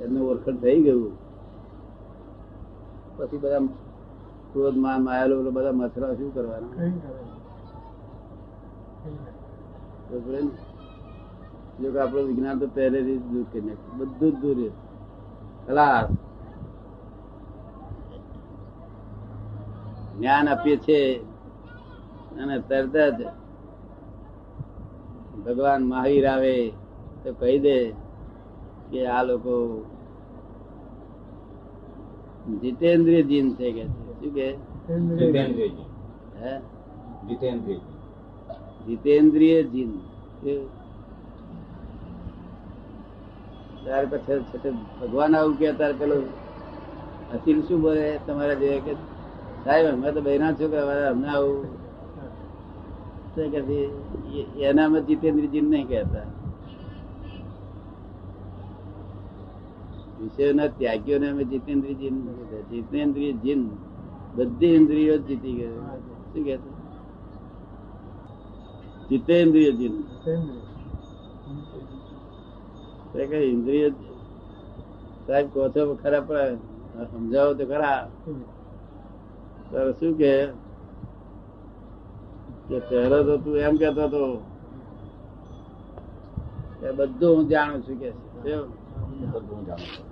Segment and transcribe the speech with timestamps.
[0.00, 1.12] એમનું ઓળખણ થઈ ગયું.
[3.16, 3.58] પછી બધા
[4.52, 6.86] ક્રોધમાં માયેલો બધા મથરા શું કરવાના?
[11.80, 13.98] જો કે આપણું વિજ્ઞાન તો પહેલેથી દૂર કરી નાખ્યું.
[13.98, 14.70] બધું જ દૂર
[15.66, 16.08] ખલાસ.
[20.18, 21.30] જ્ઞાન આપીએ છે.
[22.40, 23.26] અને તરત જ
[25.42, 26.72] ભગવાન મહાવીર આવે
[27.24, 28.09] તો કહી દે.
[28.90, 29.84] કે આ લોકો
[32.60, 34.20] જીતેન્દ્રિય જીન છે કે છે.
[34.20, 34.52] શું કે?
[34.52, 35.64] જીતેન્દ્રજી
[36.42, 36.58] હે?
[37.28, 37.74] જીતેન્દ્રજી
[38.86, 39.92] જીતેન્દ્રિય જીન.
[40.48, 40.66] એ-
[43.84, 46.14] ત્યાર પછી છેલ્લે ભગવાન આવું કે તાર પેલો
[47.34, 48.94] અસીલ શું બોલે તમારા જે કે
[49.64, 51.64] સાહેબ અમે તો બહેરા છોકરા વાળા અમને આવું.
[53.34, 53.88] તો કે છે,
[54.34, 56.39] એ- એનામાં જીતેન્દ્રિય જીન નહીં કહેતા.
[60.20, 62.16] વિષયોના ત્યાગીઓને અમે જીતેન્દ્રિય જીન
[62.70, 63.60] જીતેન્દ્રિય જીન
[64.34, 65.96] બધી ઇન્દ્રિયો જીતી ગયા.
[66.32, 66.56] શું કે
[69.10, 69.94] જીતેન્દ્રિય જીન
[73.34, 73.90] ઇન્દ્રિય
[75.26, 76.56] સાહેબ કહો છો, ખરા, પણ
[77.12, 78.10] સમજાવો તો ખરા.
[79.70, 80.32] તારે શું કે
[82.88, 84.22] પહેલો તો તું એમ કેતો હતો.
[86.96, 88.10] બધું હું જાણું છું કે?
[88.10, 90.09] બધું હું જાણું છું.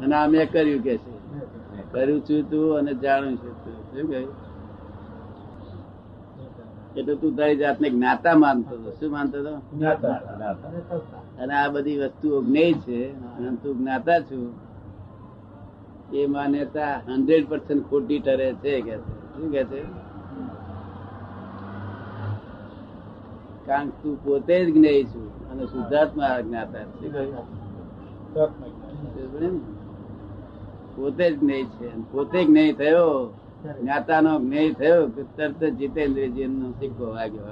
[0.00, 1.12] અને આ મેં કર્યું કે છે.
[1.92, 3.74] કર્યું છું તું અને જાણું છું તું.
[3.74, 4.52] શું કહ્યું?
[6.96, 8.90] એટલે તું તારી જાતને જ્ઞાતા માનતો હતો.
[8.90, 9.54] શું માનતો હતો.
[11.38, 14.54] અને આ બધી વસ્તુઓ જ્ઞેય છે અને તું જ્ઞાતા છું.
[16.12, 18.96] એ માન્યતા હંડ્રેડ પર્સન્ટ ખોટી ટરે છે કે.
[18.96, 19.82] શું કે છે?
[23.66, 25.41] કારણ તું પોતે જ જ્ઞેય છું.
[25.52, 26.86] અને શુદ્ધાત્મા જ્ઞાતા ને?
[30.96, 31.88] પોતે જ જ્ઞેય છે.
[31.88, 33.32] પોતે પોતે જ્ઞેય થયો
[33.80, 37.44] જ્ઞાતાનો જ્ઞેય થયો કે તરત જીતેન્દ્રજી નો સિક્કો વાગ્યો.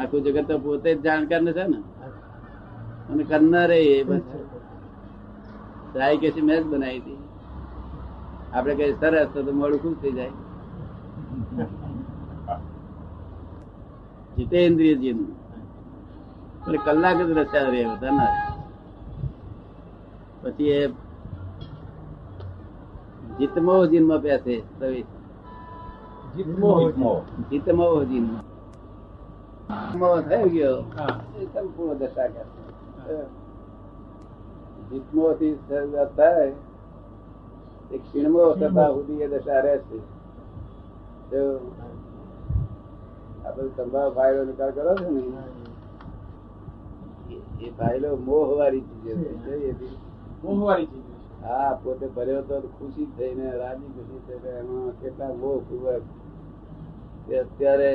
[0.00, 1.82] આખું જગત તો પોતે જ જાણકાર ને છે ને?
[3.12, 4.22] અને કરનાર એ બસ
[5.92, 7.18] સાઈ કે છે મેં જ બનાવી હતી.
[8.54, 10.45] આપડે કઈ સરસ તો તો મોડું ખુશ થઈ જાય.
[14.36, 15.18] જીતેન્દ્રિય જીન
[16.62, 18.34] એટલે કલાક જ રસ્યા રે બધા ના.
[20.42, 20.80] પછી એ
[23.38, 25.10] જીતમો જીનમાં બેસે પ્રવેશ
[26.34, 27.12] જીતમો જીતમો.
[27.48, 28.44] જીતમો જીનમાં
[29.68, 30.78] જીતમો થઈ ગયો
[31.52, 32.28] સંપૂર્ણ દશા
[34.88, 36.46] જીતમો થી શરૂઆત થાય
[37.90, 39.98] એ ક્ષીણમો થતા સુધી એ દશા રહેશે.
[43.46, 45.22] આપણે સંભાવ ફાયલો નિકાલ કરો છો ને?
[47.34, 47.70] એ- એ
[48.16, 49.72] મોહ વાળી ચીજ છે
[50.42, 51.04] મોહવાળી ચીજ
[51.42, 56.04] હા પોતે ભર્યો તો ખુશી થઈને રાજી ખુશી થઈને એમાં કેટલા મોહ પૂર્વક
[57.32, 57.92] અત્યારે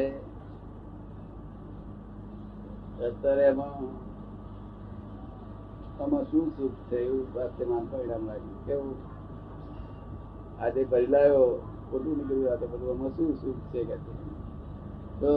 [3.00, 3.76] અત્યારે એમાં
[6.00, 8.66] આમાં શું સુખ છે એવું પરિણામ લાગ્યું.
[8.66, 8.96] કેવું?
[10.60, 11.44] આજે ભરી લાવ્યો
[11.92, 13.96] ખોટું નીકળ્યું આ તો બધું આમાં શું સુખ છે કે.
[15.22, 15.32] તો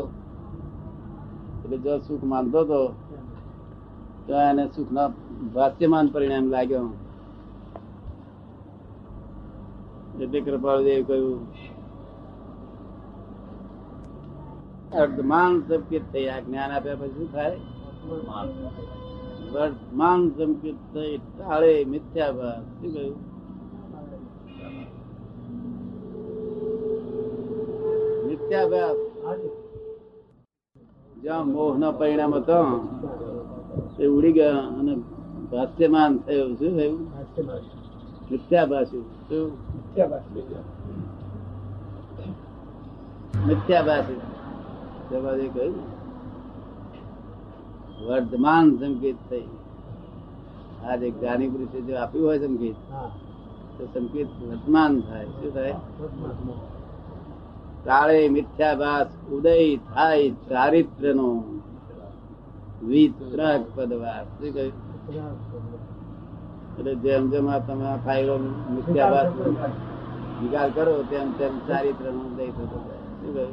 [1.65, 2.81] એટલે જો સુખ માનતો હતો
[4.27, 5.09] તો એને સુખના
[5.55, 6.89] ભાષ્યમાન પરિણામ લાગ્યો.
[10.23, 11.41] એટલે કૃપાળુદેવ કહ્યું
[15.03, 16.27] અર્ધમાન સંકેત થઈ.
[16.29, 17.57] આ જ્ઞાન આપ્યા પછી શું થાય?
[19.55, 22.63] વર્તમાન સંકેત થઈ ટાળે મિથ્યાભાસ.
[22.81, 23.19] શું કહ્યું?
[28.29, 29.14] મિથ્યાભાસ.
[31.25, 32.59] જ્યાં મોહ ના પરિણામ હતો
[33.97, 34.95] તે ઉડી ગયા અને
[35.51, 36.51] ભાષ્યમાન થયું.
[36.59, 36.99] શું થયું?
[38.31, 39.47] મિથ્યાભાસી શું?
[43.49, 44.21] મિથ્યાભાસી
[45.09, 45.77] જવાબે કહ્યું,
[48.07, 49.49] વર્ધમાન સંકેત થઈ.
[50.85, 52.79] આ જે જ્ઞાની પુરુષે જો આપ્યું હોય સંકેત,
[53.77, 55.27] તો સંકેત વર્તમાન થાય.
[55.37, 55.77] શું થાય?
[57.87, 61.29] કાળે મિથ્યાભાસ, ઉદય થાય ચારિત્ર નો
[62.89, 64.75] વિતરાગ પદવાસ શું કહ્યું?
[66.79, 67.99] એટલે જેમ જેમ આ તમે આ
[68.77, 69.31] મિથ્યાભાસ
[70.41, 73.47] નિકાલ કરો, તેમ તેમ ચારિત્ર નો ઉદય થતો જાય.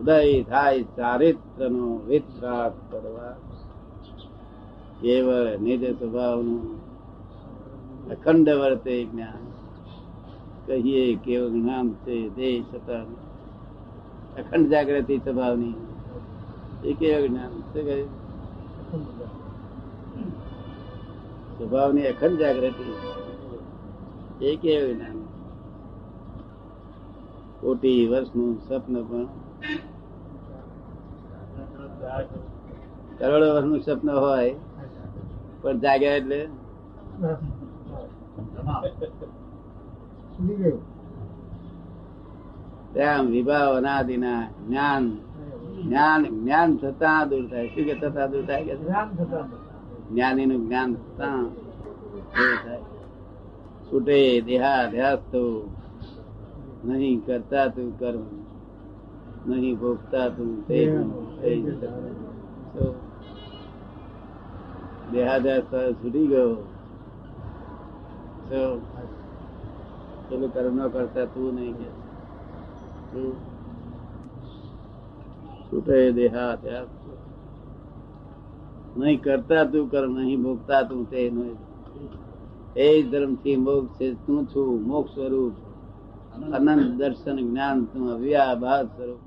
[0.00, 0.18] ઉદય
[0.50, 3.40] થાય ચારિત્ર નો વિતરાગ પદવાસ
[5.00, 6.64] કેવળ નિજ સ્વભાવનું
[8.12, 9.42] અખંડ વર્તે જ્ઞાન.
[10.66, 12.72] કહીએ કેવું નામ છે દેશ
[14.40, 15.76] અખંડ જાગૃતિ સ્વભાવની.
[16.84, 18.00] એ કેવું જ્ઞાન શું
[21.58, 22.86] સ્વભાવની અખંડ જાગૃતિ.
[24.42, 25.18] એ કેવું જ્ઞાન
[27.60, 29.26] કોટી વર્ષનું સ્વપ્ન પણ.
[33.18, 34.52] કરોડો વર્ષનું સ્વપ્ન હોય,
[35.62, 36.40] પણ જાગ્યા એટલે?
[40.38, 40.80] ગયું
[43.26, 45.04] વિભાવ અનાદિના જ્ઞાન
[45.78, 49.46] જ્ઞાન જ્ઞાન થતા દૂર થાય શું કે થતા દૂર થાય કે જ્ઞાન થતા
[50.10, 51.40] જ્ઞાની નું જ્ઞાન થતા
[52.56, 52.82] થાય
[53.86, 55.42] છૂટે દેહાધ્યાસ તો
[56.84, 58.24] નહીં કરતા તું કર્મ
[59.48, 60.78] નહીં ભોગતા તું તે
[61.40, 61.58] થઈ
[65.94, 66.52] છૂટી ગયો
[70.28, 71.88] પેલું કર્મ ન કરતા તું નહીં કે.
[75.66, 76.88] છૂટે દેહા ત્યાં
[78.96, 81.20] નહીં કરતા તું કર્મ નહીં ભોગતા તું તે
[82.76, 85.54] એ ધર્મથી મોક્ષ છે, તું છું, મોક્ષ સ્વરૂપ.
[86.56, 89.22] અનંત દર્શન જ્ઞાન તું અવ્યાભાસ સ્વરૂપ.